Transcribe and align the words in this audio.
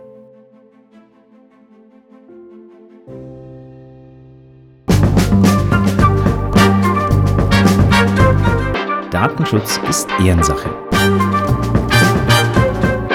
Datenschutz 9.20 9.80
ist 9.88 10.08
Ehrensache. 10.24 10.70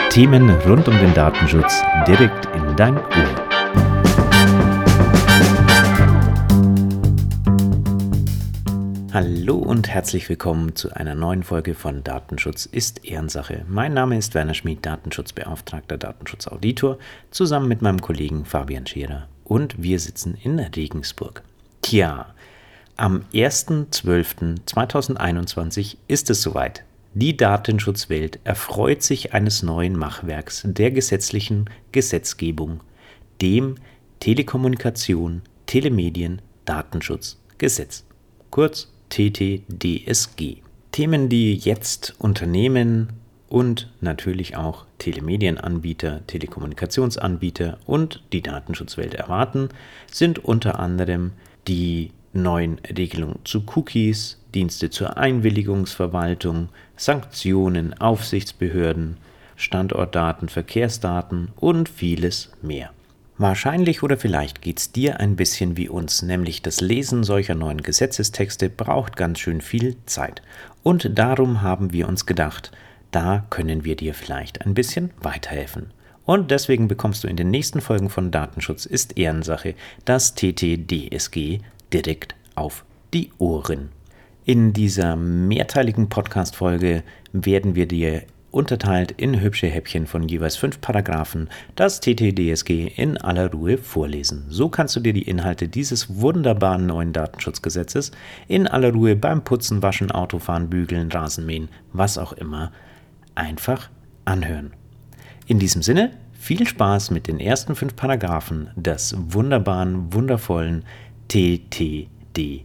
Themen 0.10 0.50
rund 0.50 0.86
um 0.90 1.00
den 1.00 1.14
Datenschutz 1.14 1.82
direkt 2.06 2.46
in 2.48 2.76
dein 2.76 2.98
Ohr. 2.98 3.36
Hallo 9.14 9.56
und 9.56 9.88
herzlich 9.88 10.28
willkommen 10.28 10.76
zu 10.76 10.94
einer 10.94 11.16
neuen 11.16 11.44
Folge 11.44 11.74
von 11.74 12.04
Datenschutz 12.04 12.66
ist 12.66 13.06
Ehrensache. 13.06 13.64
Mein 13.70 13.94
Name 13.94 14.18
ist 14.18 14.34
Werner 14.34 14.56
Schmid, 14.56 14.86
Datenschutzbeauftragter, 14.86 15.98
Datenschutzauditor, 15.98 16.98
zusammen 17.32 17.70
mit 17.70 17.82
meinem 17.82 18.02
Kollegen 18.02 18.44
Fabian 18.44 18.86
Scherer 18.86 19.30
und 19.46 19.82
wir 19.82 20.02
sitzen 20.02 20.36
in 20.44 20.60
Regensburg. 20.60 21.44
Tja, 21.82 22.26
am 22.98 23.22
1.12.2021 23.34 25.98
ist 26.08 26.30
es 26.30 26.42
soweit. 26.42 26.84
Die 27.14 27.38
Datenschutzwelt 27.38 28.40
erfreut 28.44 29.04
sich 29.04 29.34
eines 29.34 29.62
neuen 29.62 29.96
Machwerks 29.96 30.64
der 30.66 30.92
gesetzlichen 30.92 31.70
Gesetzgebung, 31.92 32.82
dem 33.42 33.76
Telekommunikation, 34.20 35.44
Telemedien, 35.68 36.42
Datenschutzgesetz, 36.66 38.04
kurz 38.50 38.92
TTDSG. 39.10 40.58
Themen, 40.92 41.30
die 41.30 41.56
jetzt 41.56 42.16
Unternehmen 42.20 43.14
und 43.48 43.92
natürlich 44.02 44.56
auch 44.56 44.86
Telemedienanbieter, 44.98 46.26
Telekommunikationsanbieter 46.26 47.78
und 47.86 48.24
die 48.34 48.42
Datenschutzwelt 48.42 49.14
erwarten, 49.14 49.70
sind 50.12 50.44
unter 50.44 50.80
anderem 50.80 51.34
die 51.68 52.10
neuen 52.34 52.80
Regelungen 52.80 53.40
zu 53.44 53.64
Cookies, 53.76 54.38
Dienste 54.54 54.90
zur 54.90 55.18
Einwilligungsverwaltung, 55.18 56.70
Sanktionen, 56.98 57.94
Aufsichtsbehörden, 58.00 59.18
Standortdaten, 59.56 60.50
Verkehrsdaten 60.50 61.50
und 61.56 61.90
vieles 61.90 62.52
mehr. 62.62 62.92
Wahrscheinlich 63.38 64.04
oder 64.04 64.18
vielleicht 64.18 64.62
geht 64.62 64.80
es 64.80 64.92
dir 64.92 65.20
ein 65.20 65.36
bisschen 65.36 65.76
wie 65.76 65.90
uns, 65.90 66.22
nämlich 66.22 66.62
das 66.62 66.82
Lesen 66.82 67.24
solcher 67.24 67.56
neuen 67.56 67.82
Gesetzestexte 67.82 68.70
braucht 68.70 69.16
ganz 69.16 69.40
schön 69.40 69.62
viel 69.62 69.96
Zeit. 70.06 70.42
Und 70.84 71.18
darum 71.18 71.62
haben 71.62 71.94
wir 71.94 72.08
uns 72.08 72.26
gedacht, 72.26 72.72
da 73.12 73.46
können 73.50 73.84
wir 73.84 73.96
dir 73.96 74.14
vielleicht 74.14 74.66
ein 74.66 74.74
bisschen 74.74 75.12
weiterhelfen. 75.22 75.92
Und 76.26 76.52
deswegen 76.52 76.88
bekommst 76.88 77.24
du 77.24 77.28
in 77.28 77.36
den 77.36 77.50
nächsten 77.50 77.82
Folgen 77.82 78.10
von 78.10 78.32
Datenschutz 78.32 78.86
ist 78.86 79.18
Ehrensache 79.18 79.76
das 80.06 80.36
TTDSG 80.36 81.60
direkt 81.94 82.36
auf 82.56 82.84
die 83.14 83.32
Ohren. 83.38 83.90
In 84.46 84.74
dieser 84.74 85.16
mehrteiligen 85.16 86.10
Podcast-Folge 86.10 87.04
werden 87.32 87.76
wir 87.76 87.88
dir 87.88 88.24
unterteilt 88.54 89.12
in 89.12 89.42
hübsche 89.42 89.68
Häppchen 89.68 90.06
von 90.06 90.28
jeweils 90.28 90.56
fünf 90.56 90.80
Paragraphen, 90.80 91.50
das 91.76 92.02
TTDSG 92.02 92.88
in 92.96 93.18
aller 93.18 93.52
Ruhe 93.52 93.78
vorlesen. 93.78 94.46
So 94.50 94.70
kannst 94.70 94.96
du 94.96 95.00
dir 95.00 95.14
die 95.14 95.24
Inhalte 95.24 95.68
dieses 95.68 96.22
wunderbaren 96.22 96.86
neuen 96.86 97.14
Datenschutzgesetzes 97.14 98.12
in 98.48 98.68
aller 98.68 98.94
Ruhe 98.94 99.16
beim 99.16 99.44
Putzen, 99.44 99.82
Waschen, 99.82 100.12
Autofahren, 100.12 100.70
Bügeln, 100.70 101.12
Rasenmähen, 101.12 101.70
was 101.94 102.18
auch 102.18 102.34
immer, 102.34 102.72
einfach 103.34 103.90
anhören. 104.26 104.74
In 105.48 105.58
diesem 105.58 105.82
Sinne, 105.82 106.12
viel 106.34 106.68
Spaß 106.68 107.10
mit 107.10 107.28
den 107.28 107.40
ersten 107.40 107.76
fünf 107.76 107.96
Paragraphen 107.96 108.70
des 108.76 109.16
wunderbaren, 109.18 110.14
wundervollen 110.14 110.84
TTDSG. 111.34 112.60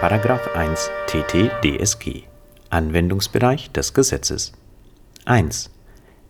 Paragraph 0.00 0.48
1 0.56 0.90
TTDSG 1.08 2.22
Anwendungsbereich 2.70 3.70
des 3.70 3.92
Gesetzes 3.92 4.52
1. 5.26 5.68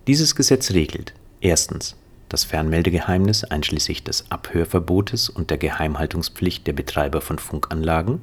Dieses 0.09 0.35
Gesetz 0.35 0.73
regelt 0.73 1.15
erstens 1.41 1.95
das 2.29 2.43
Fernmeldegeheimnis 2.43 3.45
einschließlich 3.45 4.03
des 4.03 4.29
Abhörverbotes 4.33 5.29
und 5.29 5.51
der 5.51 5.59
Geheimhaltungspflicht 5.59 6.67
der 6.67 6.73
Betreiber 6.73 7.21
von 7.21 7.39
Funkanlagen. 7.39 8.23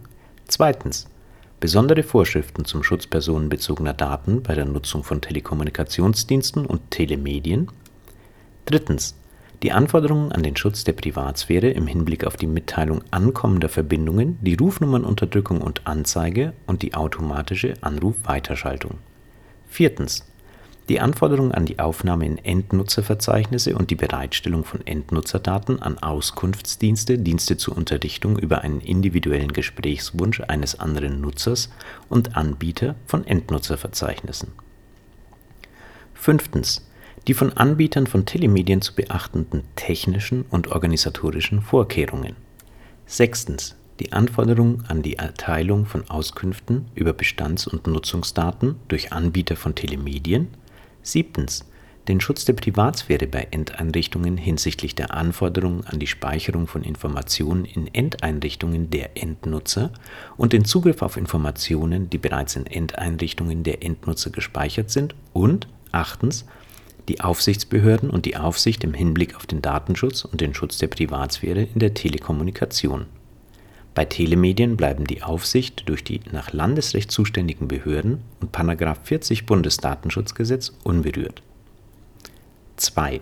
Zweitens 0.50 1.08
besondere 1.64 2.04
Vorschriften 2.04 2.66
zum 2.66 2.84
Schutz 2.84 3.08
personenbezogener 3.08 3.94
Daten 3.94 4.44
bei 4.44 4.54
der 4.54 4.66
Nutzung 4.66 5.02
von 5.02 5.22
Telekommunikationsdiensten 5.22 6.66
und 6.66 6.92
Telemedien. 6.92 7.72
Drittens 8.66 9.16
die 9.62 9.72
Anforderungen 9.72 10.34
an 10.34 10.44
den 10.44 10.58
Schutz 10.58 10.84
der 10.84 10.92
Privatsphäre 10.92 11.70
im 11.70 11.88
Hinblick 11.88 12.26
auf 12.26 12.36
die 12.36 12.48
Mitteilung 12.48 13.02
ankommender 13.12 13.70
Verbindungen, 13.70 14.38
die 14.42 14.56
Rufnummernunterdrückung 14.56 15.62
und 15.62 15.88
Anzeige 15.88 16.52
und 16.68 16.82
die 16.82 16.96
automatische 16.96 17.76
Anrufweiterschaltung. 17.80 18.96
Viertens. 19.70 20.26
Die 20.90 21.00
Anforderungen 21.00 21.54
an 21.54 21.66
die 21.66 21.80
Aufnahme 21.80 22.26
in 22.26 22.38
Endnutzerverzeichnisse 22.38 23.76
und 23.76 23.90
die 23.90 23.96
Bereitstellung 23.96 24.66
von 24.66 24.86
Endnutzerdaten 24.86 25.82
an 25.82 25.98
Auskunftsdienste, 25.98 27.18
Dienste 27.18 27.56
zur 27.56 27.78
Unterrichtung 27.78 28.38
über 28.38 28.62
einen 28.62 28.82
individuellen 28.82 29.54
Gesprächswunsch 29.54 30.42
eines 30.42 30.80
anderen 30.80 31.22
Nutzers 31.22 31.70
und 32.10 32.36
Anbieter 32.36 32.96
von 33.06 33.26
Endnutzerverzeichnissen. 33.26 34.50
Fünftens 36.14 36.82
die 37.28 37.34
von 37.34 37.54
Anbietern 37.54 38.08
von 38.08 38.26
Telemedien 38.26 38.82
zu 38.82 38.94
beachtenden 38.96 39.64
technischen 39.76 40.44
und 40.50 40.68
organisatorischen 40.68 41.62
Vorkehrungen. 41.62 42.36
Sechstens. 43.06 43.76
Die 44.00 44.12
Anforderung 44.12 44.84
an 44.88 45.04
die 45.04 45.18
Erteilung 45.18 45.86
von 45.86 46.10
Auskünften 46.10 46.88
über 46.96 47.14
Bestands- 47.14 47.68
und 47.68 47.86
Nutzungsdaten 47.86 48.76
durch 48.88 49.14
Anbieter 49.14 49.56
von 49.56 49.76
Telemedien. 49.76 50.48
Siebtens. 51.04 51.66
Den 52.08 52.20
Schutz 52.20 52.44
der 52.44 52.54
Privatsphäre 52.54 53.28
bei 53.28 53.48
Endeinrichtungen 53.52 54.36
hinsichtlich 54.36 54.94
der 54.94 55.14
Anforderungen 55.14 55.86
an 55.86 56.00
die 56.00 56.08
Speicherung 56.08 56.68
von 56.68 56.84
Informationen 56.84 57.64
in 57.64 57.94
Endeinrichtungen 57.94 58.90
der 58.90 59.16
Endnutzer 59.16 59.92
und 60.36 60.52
den 60.52 60.66
Zugriff 60.66 61.02
auf 61.02 61.16
Informationen, 61.16 62.10
die 62.10 62.18
bereits 62.18 62.58
in 62.58 62.66
Endeinrichtungen 62.66 63.64
der 63.64 63.84
Endnutzer 63.84 64.32
gespeichert 64.32 64.90
sind. 64.90 65.16
Und 65.32 65.68
achtens 65.94 66.46
die 67.08 67.22
Aufsichtsbehörden 67.22 68.10
und 68.10 68.26
die 68.26 68.38
Aufsicht 68.38 68.84
im 68.84 68.94
Hinblick 68.94 69.36
auf 69.36 69.46
den 69.46 69.62
Datenschutz 69.62 70.26
und 70.26 70.42
den 70.42 70.54
Schutz 70.54 70.78
der 70.78 70.88
Privatsphäre 70.88 71.64
in 71.64 71.80
der 71.80 71.94
Telekommunikation. 71.94 73.06
Bei 73.96 74.06
Telemedien 74.06 74.76
bleiben 74.76 75.06
die 75.06 75.22
Aufsicht 75.22 75.88
durch 75.88 76.04
die 76.04 76.22
nach 76.32 76.52
Landesrecht 76.52 77.12
zuständigen 77.12 77.68
Behörden 77.68 78.22
und§ 78.40 78.56
40 79.04 79.46
Bundesdatenschutzgesetz 79.46 80.74
unberührt. 80.84 81.44
2. 82.78 83.22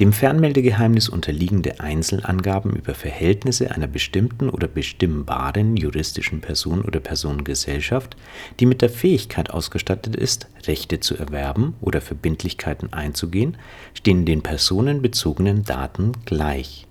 Dem 0.00 0.12
Fernmeldegeheimnis 0.12 1.08
unterliegende 1.08 1.80
Einzelangaben 1.80 2.74
über 2.74 2.94
Verhältnisse 2.94 3.70
einer 3.70 3.86
bestimmten 3.86 4.50
oder 4.50 4.68
bestimmbaren 4.68 5.76
juristischen 5.76 6.40
Person 6.40 6.82
oder 6.82 7.00
Personengesellschaft, 7.00 8.16
die 8.60 8.66
mit 8.66 8.82
der 8.82 8.90
Fähigkeit 8.90 9.50
ausgestattet 9.50 10.16
ist, 10.16 10.48
Rechte 10.66 11.00
zu 11.00 11.16
erwerben 11.16 11.74
oder 11.80 12.00
Verbindlichkeiten 12.00 12.92
einzugehen, 12.92 13.56
stehen 13.94 14.26
den 14.26 14.42
personenbezogenen 14.42 15.64
Daten 15.64 16.12
gleich. 16.24 16.86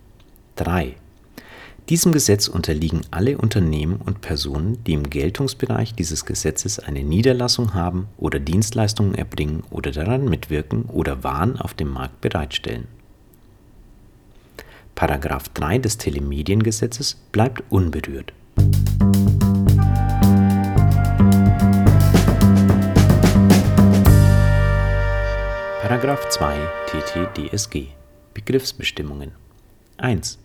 3. 0.56 0.96
Diesem 1.90 2.14
Gesetz 2.14 2.48
unterliegen 2.48 3.02
alle 3.12 3.38
Unternehmen 3.38 3.98
und 3.98 4.20
Personen, 4.22 4.84
die 4.86 4.94
im 4.94 5.08
Geltungsbereich 5.08 5.94
dieses 5.94 6.26
Gesetzes 6.26 6.80
eine 6.80 7.04
Niederlassung 7.04 7.76
haben 7.76 8.08
oder 8.18 8.40
Dienstleistungen 8.40 9.14
erbringen 9.14 9.64
oder 9.70 9.92
daran 9.92 10.26
mitwirken 10.26 10.86
oder 10.86 11.24
Waren 11.24 11.62
auf 11.62 11.76
dem 11.76 11.90
Markt 11.90 12.22
bereitstellen. 12.22 12.88
Paragraph 14.96 15.50
3 15.50 15.78
des 15.78 16.00
Telemediengesetzes 16.00 17.18
bleibt 17.32 17.62
unberührt. 17.70 18.34
Paragraph 25.84 26.30
2 26.30 26.56
TTDSG 26.88 27.90
Begriffsbestimmungen 28.34 29.34
1 29.98 30.40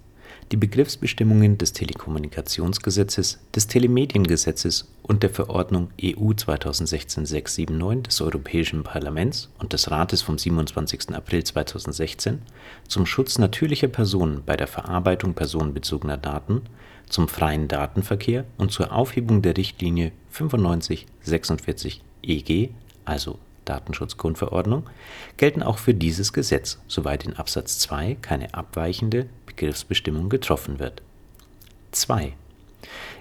die 0.53 0.57
Begriffsbestimmungen 0.57 1.59
des 1.59 1.73
Telekommunikationsgesetzes, 1.73 3.39
des 3.55 3.67
Telemediengesetzes 3.69 4.91
und 5.03 5.23
der 5.23 5.31
Verordnung 5.31 5.91
EU 6.03 6.33
2016/679 6.33 8.03
des 8.03 8.21
Europäischen 8.21 8.83
Parlaments 8.83 9.49
und 9.61 9.73
des 9.73 9.93
Rates 9.93 10.23
vom 10.23 10.39
27. 10.39 11.15
April 11.15 11.45
2016 11.45 12.43
zum 12.89 13.07
Schutz 13.07 13.39
natürlicher 13.39 13.87
Personen 13.87 14.43
bei 14.45 14.57
der 14.57 14.67
Verarbeitung 14.67 15.35
personenbezogener 15.35 16.17
Daten, 16.17 16.63
zum 17.09 17.29
freien 17.29 17.69
Datenverkehr 17.69 18.45
und 18.57 18.73
zur 18.73 18.93
Aufhebung 18.93 19.43
der 19.43 19.57
Richtlinie 19.57 20.11
95/46/EG, 20.33 22.71
also 23.05 23.39
Datenschutzgrundverordnung, 23.65 24.91
gelten 25.37 25.63
auch 25.63 25.79
für 25.79 25.95
dieses 25.95 26.33
Gesetz, 26.33 26.81
soweit 26.89 27.25
in 27.25 27.37
Absatz 27.37 27.79
2 27.79 28.17
keine 28.21 28.53
abweichende 28.55 29.27
Begriffsbestimmung 29.51 30.29
getroffen 30.29 30.79
wird. 30.79 31.03
2. 31.93 32.33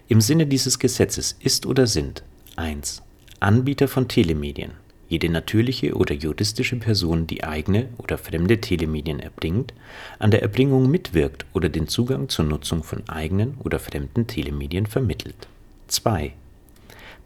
Im 0.07 0.21
Sinne 0.21 0.47
dieses 0.47 0.79
Gesetzes 0.79 1.35
ist 1.39 1.65
oder 1.65 1.87
sind 1.87 2.23
1. 2.55 3.01
Anbieter 3.39 3.87
von 3.87 4.07
Telemedien 4.07 4.71
jede 5.09 5.27
natürliche 5.27 5.95
oder 5.95 6.13
juristische 6.13 6.77
Person, 6.77 7.25
die 7.25 7.43
eigene 7.43 7.89
oder 7.97 8.17
fremde 8.17 8.61
Telemedien 8.61 9.19
erbringt, 9.19 9.73
an 10.19 10.29
der 10.29 10.43
Erbringung 10.43 10.89
mitwirkt 10.89 11.45
oder 11.53 11.67
den 11.67 11.87
Zugang 11.87 12.29
zur 12.29 12.45
Nutzung 12.45 12.83
von 12.83 13.09
eigenen 13.09 13.57
oder 13.63 13.79
fremden 13.79 14.27
Telemedien 14.27 14.85
vermittelt. 14.85 15.47
2. 15.87 16.33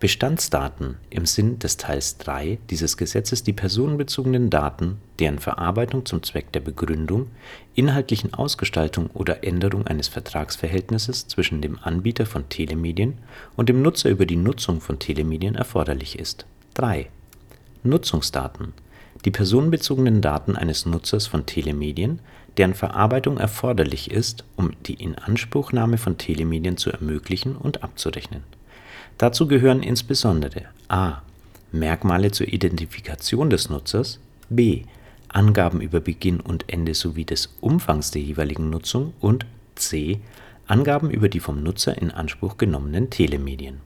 Bestandsdaten 0.03 0.97
im 1.09 1.25
Sinn 1.25 1.59
des 1.59 1.77
Teils 1.77 2.17
3 2.17 2.57
dieses 2.69 2.97
Gesetzes 2.97 3.41
die 3.41 3.53
personenbezogenen 3.53 4.49
Daten, 4.49 4.97
deren 5.19 5.39
Verarbeitung 5.39 6.05
zum 6.05 6.21
Zweck 6.23 6.51
der 6.51 6.59
Begründung, 6.59 7.27
inhaltlichen 7.73 8.33
Ausgestaltung 8.33 9.09
oder 9.13 9.45
Änderung 9.45 9.87
eines 9.87 10.09
Vertragsverhältnisses 10.09 11.29
zwischen 11.29 11.61
dem 11.61 11.79
Anbieter 11.81 12.25
von 12.25 12.49
Telemedien 12.49 13.17
und 13.55 13.69
dem 13.69 13.81
Nutzer 13.81 14.09
über 14.09 14.25
die 14.25 14.35
Nutzung 14.35 14.81
von 14.81 14.99
Telemedien 14.99 15.55
erforderlich 15.55 16.19
ist. 16.19 16.45
3. 16.73 17.07
Nutzungsdaten 17.83 18.73
die 19.23 19.31
personenbezogenen 19.31 20.19
Daten 20.19 20.57
eines 20.57 20.85
Nutzers 20.85 21.27
von 21.27 21.45
Telemedien, 21.45 22.19
deren 22.57 22.73
Verarbeitung 22.73 23.37
erforderlich 23.37 24.11
ist, 24.11 24.43
um 24.57 24.71
die 24.85 25.01
Inanspruchnahme 25.01 25.97
von 25.97 26.17
Telemedien 26.17 26.75
zu 26.75 26.91
ermöglichen 26.91 27.55
und 27.55 27.83
abzurechnen 27.83 28.43
Dazu 29.17 29.47
gehören 29.47 29.83
insbesondere 29.83 30.63
a. 30.87 31.21
Merkmale 31.71 32.31
zur 32.31 32.47
Identifikation 32.47 33.49
des 33.49 33.69
Nutzers, 33.69 34.19
b. 34.49 34.83
Angaben 35.27 35.81
über 35.81 35.99
Beginn 35.99 36.39
und 36.39 36.71
Ende 36.71 36.93
sowie 36.93 37.25
des 37.25 37.55
Umfangs 37.61 38.11
der 38.11 38.21
jeweiligen 38.21 38.69
Nutzung 38.69 39.13
und 39.19 39.45
c. 39.75 40.19
Angaben 40.67 41.09
über 41.09 41.29
die 41.29 41.39
vom 41.39 41.63
Nutzer 41.63 41.97
in 41.99 42.11
Anspruch 42.11 42.57
genommenen 42.57 43.09
Telemedien. 43.09 43.79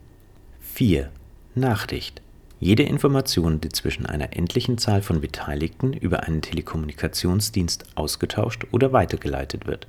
4. 0.62 1.10
Nachricht 1.56 2.22
jede 2.60 2.84
Information, 2.84 3.62
die 3.62 3.70
zwischen 3.70 4.06
einer 4.06 4.36
endlichen 4.36 4.78
Zahl 4.78 5.02
von 5.02 5.22
Beteiligten 5.22 5.94
über 5.94 6.24
einen 6.24 6.42
Telekommunikationsdienst 6.42 7.86
ausgetauscht 7.96 8.66
oder 8.72 8.92
weitergeleitet 8.94 9.68
wird 9.68 9.88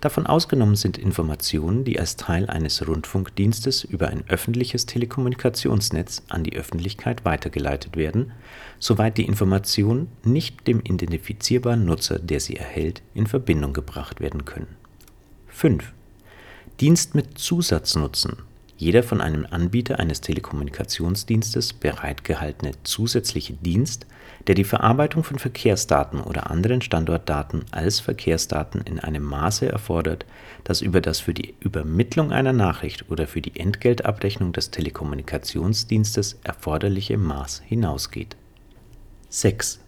Davon 0.00 0.26
ausgenommen 0.26 0.76
sind 0.76 0.98
Informationen, 0.98 1.84
die 1.84 1.98
als 1.98 2.16
Teil 2.16 2.50
eines 2.50 2.86
Rundfunkdienstes 2.86 3.84
über 3.84 4.08
ein 4.08 4.24
öffentliches 4.28 4.84
Telekommunikationsnetz 4.86 6.22
an 6.28 6.44
die 6.44 6.54
Öffentlichkeit 6.54 7.24
weitergeleitet 7.24 7.96
werden, 7.96 8.32
soweit 8.78 9.16
die 9.16 9.24
Informationen 9.24 10.08
nicht 10.22 10.66
dem 10.66 10.80
identifizierbaren 10.80 11.84
Nutzer, 11.84 12.18
der 12.18 12.40
sie 12.40 12.56
erhält, 12.56 13.02
in 13.14 13.26
Verbindung 13.26 13.72
gebracht 13.72 14.20
werden 14.20 14.44
können. 14.44 14.76
5. 15.48 15.92
Dienst 16.80 17.14
mit 17.14 17.38
Zusatznutzen 17.38 18.36
jeder 18.78 19.02
von 19.02 19.20
einem 19.20 19.46
Anbieter 19.48 19.98
eines 19.98 20.20
Telekommunikationsdienstes 20.20 21.72
bereitgehaltene 21.72 22.72
zusätzliche 22.82 23.54
Dienst, 23.54 24.06
der 24.46 24.54
die 24.54 24.64
Verarbeitung 24.64 25.24
von 25.24 25.38
Verkehrsdaten 25.38 26.20
oder 26.20 26.50
anderen 26.50 26.82
Standortdaten 26.82 27.64
als 27.70 28.00
Verkehrsdaten 28.00 28.82
in 28.82 29.00
einem 29.00 29.22
Maße 29.22 29.66
erfordert, 29.70 30.26
das 30.64 30.82
über 30.82 31.00
das 31.00 31.20
für 31.20 31.34
die 31.34 31.54
Übermittlung 31.60 32.32
einer 32.32 32.52
Nachricht 32.52 33.10
oder 33.10 33.26
für 33.26 33.40
die 33.40 33.58
Entgeltabrechnung 33.58 34.52
des 34.52 34.70
Telekommunikationsdienstes 34.70 36.38
erforderliche 36.44 37.16
Maß 37.16 37.62
hinausgeht. 37.66 38.36
6. 39.30 39.80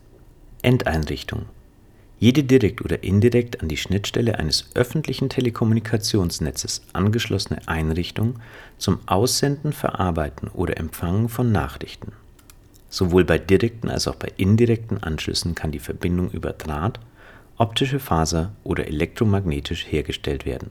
Endeinrichtung 0.63 1.47
jede 2.19 2.43
direkt 2.43 2.85
oder 2.85 3.03
indirekt 3.05 3.61
an 3.63 3.69
die 3.69 3.77
Schnittstelle 3.77 4.39
eines 4.39 4.71
öffentlichen 4.75 5.29
Telekommunikationsnetzes 5.29 6.83
angeschlossene 6.93 7.67
Einrichtung 7.67 8.41
zum 8.77 8.99
Aussenden, 9.07 9.73
Verarbeiten 9.73 10.49
oder 10.49 10.77
Empfangen 10.79 11.29
von 11.29 11.53
Nachrichten. 11.53 12.13
Sowohl 12.91 13.25
bei 13.25 13.39
direkten 13.39 13.89
als 13.89 14.09
auch 14.09 14.17
bei 14.17 14.33
indirekten 14.37 15.03
Anschlüssen 15.03 15.55
kann 15.55 15.73
die 15.73 15.79
Verbindung 15.79 16.31
über 16.31 16.53
Draht, 16.53 16.99
optische 17.57 18.01
Faser 18.01 18.53
oder 18.65 18.87
elektromagnetisch 18.87 19.87
hergestellt 19.89 20.47
werden. 20.47 20.71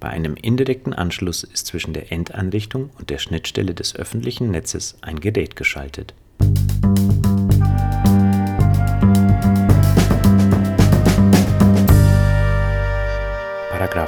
Bei 0.00 0.10
einem 0.10 0.36
indirekten 0.36 0.92
Anschluss 0.92 1.42
ist 1.42 1.66
zwischen 1.66 1.92
der 1.92 2.12
Endeinrichtung 2.12 2.90
und 2.98 3.10
der 3.10 3.18
Schnittstelle 3.18 3.74
des 3.74 3.96
öffentlichen 3.96 4.50
Netzes 4.50 4.96
ein 5.00 5.18
Gerät 5.18 5.56
geschaltet 5.56 6.14
3 13.90 14.06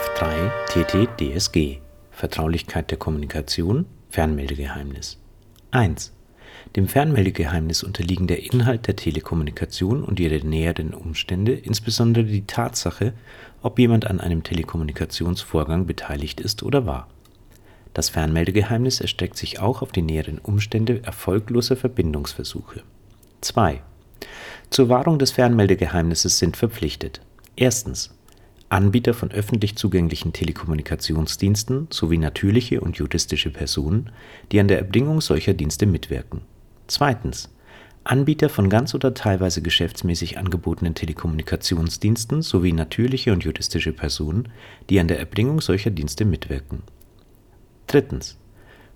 TT-DSG 0.69 1.79
Vertraulichkeit 2.11 2.91
der 2.91 2.99
Kommunikation 2.99 3.87
Fernmeldegeheimnis 4.11 5.19
1. 5.71 6.13
Dem 6.77 6.87
Fernmeldegeheimnis 6.87 7.83
unterliegen 7.83 8.27
der 8.27 8.45
Inhalt 8.45 8.87
der 8.87 8.97
Telekommunikation 8.97 10.05
und 10.05 10.21
ihre 10.21 10.47
näheren 10.47 10.93
Umstände, 10.93 11.55
insbesondere 11.55 12.25
die 12.25 12.47
Tatsache, 12.47 13.15
ob 13.63 13.79
jemand 13.79 14.07
an 14.07 14.21
einem 14.21 14.43
Telekommunikationsvorgang 14.43 15.87
beteiligt 15.87 16.43
ist 16.43 16.63
oder 16.63 16.85
war. 16.85 17.09
Das 17.95 18.11
Fernmeldegeheimnis 18.11 19.01
erstreckt 19.01 19.39
sich 19.39 19.61
auch 19.61 19.81
auf 19.81 19.93
die 19.93 20.03
näheren 20.03 20.39
Umstände 20.39 21.03
erfolgloser 21.05 21.77
Verbindungsversuche. 21.77 22.83
2. 23.41 23.81
Zur 24.69 24.91
Wahrung 24.91 25.19
des 25.19 25.31
Fernmeldegeheimnisses 25.31 26.39
sind 26.39 26.59
verpflichtet: 26.59 27.23
Erstens 27.57 28.11
Anbieter 28.71 29.15
von 29.15 29.33
öffentlich 29.33 29.75
zugänglichen 29.75 30.33
Telekommunikationsdiensten 30.33 31.89
sowie 31.91 32.19
natürliche 32.19 32.81
und 32.81 32.97
juristische 32.97 33.51
Personen, 33.51 34.11
die 34.53 34.61
an 34.61 34.69
der 34.69 34.79
Erbringung 34.79 35.21
solcher 35.21 35.55
Dienste 35.55 35.87
mitwirken. 35.87 36.43
Zweitens 36.87 37.53
Anbieter 38.05 38.49
von 38.49 38.69
ganz 38.71 38.95
oder 38.95 39.13
teilweise 39.13 39.61
geschäftsmäßig 39.61 40.39
angebotenen 40.39 40.95
Telekommunikationsdiensten 40.95 42.43
sowie 42.43 42.73
natürliche 42.73 43.33
und 43.33 43.43
juristische 43.43 43.93
Personen, 43.93 44.49
die 44.89 45.01
an 45.01 45.09
der 45.09 45.19
Erbringung 45.19 45.61
solcher 45.61 45.91
Dienste 45.91 46.25
mitwirken. 46.25 46.85
Drittens 47.89 48.39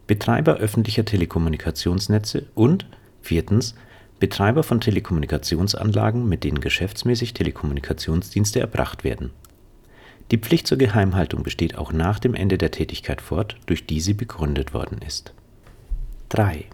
Betreiber 0.07 0.59
öffentlicher 0.59 1.04
Telekommunikationsnetze 1.04 2.47
und 2.54 2.87
viertens 3.23 3.75
Betreiber 4.21 4.62
von 4.62 4.81
Telekommunikationsanlagen, 4.81 6.28
mit 6.28 6.45
denen 6.45 6.61
geschäftsmäßig 6.61 7.35
Telekommunikationsdienste 7.35 8.61
erbracht 8.61 9.02
werden 9.02 9.33
die 10.31 10.38
Pflicht 10.38 10.66
zur 10.66 10.78
Geheimhaltung 10.78 11.43
besteht 11.43 11.76
auch 11.76 11.93
nach 11.93 12.19
dem 12.19 12.35
Ende 12.35 12.59
der 12.59 12.71
Tätigkeit 12.71 13.21
fort, 13.21 13.57
durch 13.66 13.87
die 13.87 14.00
sie 14.00 14.14
begründet 14.14 14.73
worden 14.73 15.00
ist. 15.07 15.35
3. 16.31 16.64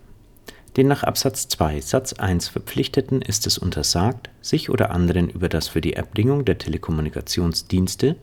Den 0.76 0.86
nach 0.86 1.02
Absatz 1.02 1.48
2 1.48 1.80
Satz 1.80 2.12
1 2.12 2.48
Verpflichteten 2.48 3.22
ist 3.22 3.46
es 3.48 3.58
untersagt, 3.58 4.30
sich 4.40 4.70
oder 4.70 4.92
anderen 4.92 5.28
über 5.28 5.48
das 5.48 5.66
für 5.66 5.80
die 5.80 5.94
Erbringung 5.94 6.44
der 6.44 6.58
Telekommunikationsdienste 6.58 8.16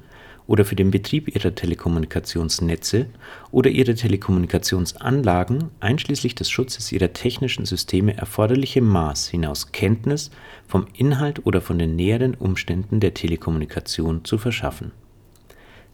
oder 0.47 0.63
für 0.63 0.77
den 0.77 0.91
Betrieb 0.91 1.27
ihrer 1.35 1.53
Telekommunikationsnetze 1.53 3.07
oder 3.51 3.69
ihrer 3.69 3.95
Telekommunikationsanlagen 3.95 5.71
einschließlich 5.81 6.35
des 6.35 6.49
Schutzes 6.49 6.93
ihrer 6.93 7.11
technischen 7.11 7.65
Systeme 7.65 8.15
erforderliche 8.15 8.81
Maß 8.81 9.27
hinaus 9.27 9.73
Kenntnis 9.73 10.31
vom 10.67 10.87
Inhalt 10.93 11.45
oder 11.45 11.59
von 11.59 11.77
den 11.77 11.97
näheren 11.97 12.33
Umständen 12.33 13.01
der 13.01 13.13
Telekommunikation 13.13 14.23
zu 14.23 14.37
verschaffen. 14.37 14.93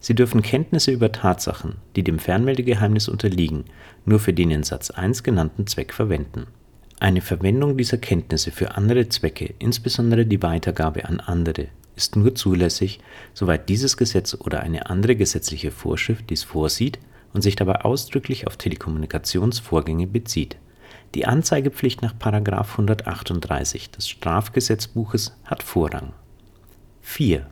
Sie 0.04 0.14
dürfen 0.14 0.42
Kenntnisse 0.42 0.90
über 0.90 1.12
Tatsachen, 1.12 1.76
die 1.96 2.04
dem 2.04 2.18
Fernmeldegeheimnis 2.18 3.08
unterliegen, 3.08 3.64
nur 4.04 4.18
für 4.18 4.34
den 4.34 4.50
in 4.50 4.62
Satz 4.62 4.90
1 4.90 5.22
genannten 5.22 5.66
Zweck 5.66 5.94
verwenden. 5.94 6.46
Eine 7.00 7.22
Verwendung 7.22 7.78
dieser 7.78 7.96
Kenntnisse 7.96 8.50
für 8.50 8.76
andere 8.76 9.08
Zwecke, 9.08 9.54
insbesondere 9.58 10.26
die 10.26 10.42
Weitergabe 10.42 11.06
an 11.06 11.20
andere 11.20 11.68
ist 11.96 12.16
nur 12.16 12.34
zulässig, 12.34 13.00
soweit 13.32 13.70
dieses 13.70 13.96
Gesetz 13.96 14.34
oder 14.38 14.60
eine 14.60 14.90
andere 14.90 15.16
gesetzliche 15.16 15.70
Vorschrift 15.70 16.28
dies 16.28 16.42
vorsieht 16.42 16.98
und 17.32 17.40
sich 17.40 17.56
dabei 17.56 17.80
ausdrücklich 17.80 18.46
auf 18.46 18.58
Telekommunikationsvorgänge 18.58 20.06
bezieht. 20.06 20.56
Die 21.14 21.24
Anzeigepflicht 21.24 22.02
nach§ 22.02 22.12
138 22.72 23.90
des 23.90 24.06
Strafgesetzbuches 24.06 25.34
hat 25.46 25.62
Vorrang. 25.62 26.12
4. 27.00 27.46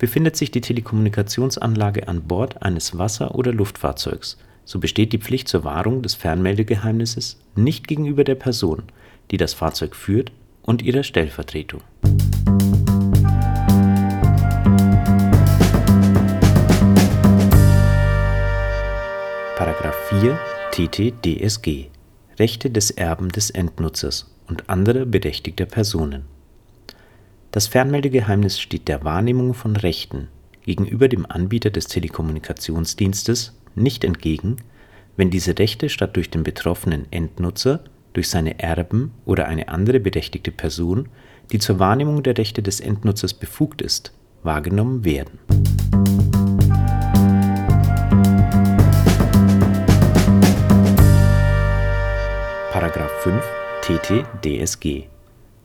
Befindet 0.00 0.34
sich 0.34 0.50
die 0.50 0.62
Telekommunikationsanlage 0.62 2.08
an 2.08 2.22
Bord 2.22 2.62
eines 2.62 2.98
Wasser 2.98 3.36
oder 3.36 3.52
Luftfahrzeugs, 3.52 4.38
so 4.64 4.80
besteht 4.80 5.12
die 5.12 5.18
Pflicht 5.18 5.46
zur 5.46 5.62
Wahrung 5.62 6.02
des 6.02 6.14
Fernmeldegeheimnisses 6.14 7.38
nicht 7.54 7.86
gegenüber 7.86 8.24
der 8.24 8.34
Person, 8.34 8.84
die 9.30 9.36
das 9.36 9.54
Fahrzeug 9.54 9.94
führt, 9.94 10.32
und 10.62 10.82
ihrer 10.82 11.02
Stellvertretung. 11.02 11.82
4 20.10 20.36
TT-DSG 20.72 21.86
Rechte 22.38 22.68
des 22.68 22.90
Erben 22.90 23.28
des 23.28 23.50
Endnutzers 23.50 24.34
und 24.48 24.68
anderer 24.68 25.04
berechtigter 25.04 25.66
Personen 25.66 26.24
Das 27.52 27.66
Fernmeldegeheimnis 27.66 28.60
steht 28.60 28.88
der 28.88 29.04
Wahrnehmung 29.04 29.54
von 29.54 29.76
Rechten 29.76 30.28
gegenüber 30.64 31.08
dem 31.08 31.26
Anbieter 31.26 31.70
des 31.70 31.86
Telekommunikationsdienstes 31.86 33.58
nicht 33.74 34.04
entgegen, 34.04 34.56
wenn 35.16 35.30
diese 35.30 35.58
Rechte 35.58 35.88
statt 35.88 36.16
durch 36.16 36.30
den 36.30 36.44
betroffenen 36.44 37.06
Endnutzer 37.10 37.84
durch 38.12 38.28
seine 38.28 38.58
Erben 38.58 39.12
oder 39.24 39.46
eine 39.46 39.68
andere 39.68 40.00
berechtigte 40.00 40.50
Person, 40.50 41.08
die 41.52 41.58
zur 41.58 41.78
Wahrnehmung 41.78 42.22
der 42.22 42.38
Rechte 42.38 42.62
des 42.62 42.80
Endnutzers 42.80 43.34
befugt 43.34 43.82
ist, 43.82 44.12
wahrgenommen 44.42 45.04
werden. 45.04 45.38
5 53.22 53.44
TT-DSG 53.82 55.19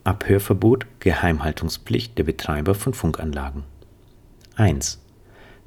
Abhörverbot 0.05 0.85
Geheimhaltungspflicht 0.99 2.15
der 2.15 2.25
Betreiber 2.25 2.75
von 2.75 2.93
Funkanlagen 2.93 3.63
1. 4.55 5.01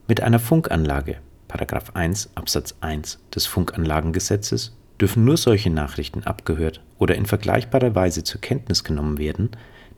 Mit 0.07 0.21
einer 0.21 0.39
Funkanlage§ 0.39 1.17
1 1.97 2.31
Absatz 2.37 2.77
1 2.81 3.19
des 3.35 3.47
Funkanlagengesetzes 3.47 4.77
dürfen 5.01 5.25
nur 5.25 5.37
solche 5.37 5.71
Nachrichten 5.71 6.23
abgehört 6.23 6.85
oder 6.99 7.17
in 7.17 7.27
vergleichbarer 7.27 7.97
Weise 7.97 8.23
zur 8.23 8.41
Kenntnis 8.41 8.85
genommen 8.85 9.19
werden, 9.19 9.51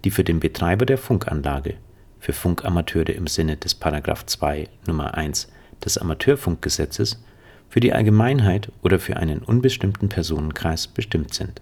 die 0.05 0.11
für 0.11 0.25
den 0.25 0.41
Betreiber 0.41 0.87
der 0.87 0.97
Funkanlage, 0.97 1.75
für 2.19 2.33
Funkamateure 2.33 3.11
im 3.11 3.27
Sinne 3.27 3.59
des§ 3.59 3.79
2 4.27 4.69
Nr. 4.87 5.15
1 5.15 5.53
des 5.85 5.99
Amateurfunkgesetzes, 5.99 7.23
für 7.69 7.81
die 7.81 7.93
Allgemeinheit 7.93 8.73
oder 8.81 8.99
für 8.99 9.19
einen 9.19 9.41
unbestimmten 9.41 10.09
Personenkreis 10.09 10.87
bestimmt 10.87 11.35
sind 11.35 11.61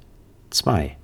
2. 0.50 0.96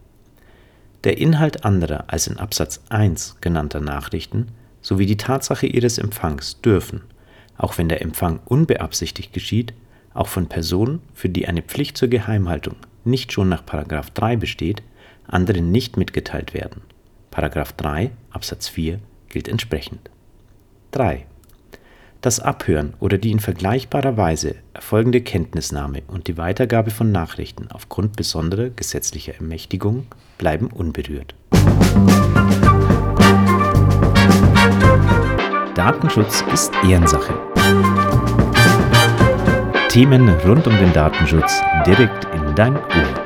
Der 1.04 1.18
Inhalt 1.18 1.64
anderer 1.64 2.04
als 2.06 2.26
in 2.26 2.38
Absatz 2.38 2.82
1 2.88 3.36
genannter 3.42 3.80
Nachrichten 3.80 4.48
sowie 4.80 5.04
die 5.04 5.18
Tatsache 5.18 5.66
ihres 5.66 5.98
Empfangs 5.98 6.62
dürfen, 6.62 7.02
auch 7.58 7.76
wenn 7.76 7.90
der 7.90 8.00
Empfang 8.00 8.40
unbeabsichtigt 8.46 9.32
geschieht, 9.34 9.74
auch 10.14 10.28
von 10.28 10.48
Personen, 10.48 11.00
für 11.12 11.28
die 11.28 11.46
eine 11.46 11.62
Pflicht 11.62 11.98
zur 11.98 12.08
Geheimhaltung 12.08 12.76
nicht 13.04 13.32
schon 13.32 13.50
nach§ 13.50 13.64
3 14.14 14.36
besteht, 14.36 14.82
anderen 15.26 15.70
nicht 15.70 15.98
mitgeteilt 15.98 16.54
werden.§ 16.54 16.82
3 17.76 18.10
Absatz 18.30 18.68
4 18.68 18.98
gilt 19.28 19.48
entsprechend. 19.48 20.10
3 20.92 21.26
das 22.24 22.40
Abhören 22.40 22.94
oder 23.00 23.18
die 23.18 23.30
in 23.30 23.38
vergleichbarer 23.38 24.16
Weise 24.16 24.54
erfolgende 24.72 25.20
Kenntnisnahme 25.20 26.02
und 26.08 26.26
die 26.26 26.38
Weitergabe 26.38 26.90
von 26.90 27.12
Nachrichten 27.12 27.68
aufgrund 27.70 28.16
besonderer 28.16 28.70
gesetzlicher 28.70 29.34
Ermächtigung 29.34 30.06
bleiben 30.38 30.68
unberührt. 30.68 31.34
Datenschutz 35.74 36.42
ist 36.52 36.72
Ehrensache. 36.88 37.34
Themen 39.88 40.28
rund 40.28 40.66
um 40.66 40.76
den 40.78 40.92
Datenschutz 40.94 41.60
direkt 41.86 42.26
in 42.34 42.54
dein 42.54 42.76
Ohr. 42.76 43.23